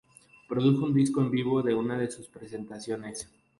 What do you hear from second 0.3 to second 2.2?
Produjo un disco en vivo de una de